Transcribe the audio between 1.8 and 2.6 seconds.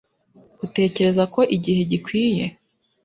gikwiye